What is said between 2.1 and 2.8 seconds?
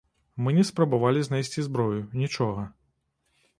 нічога.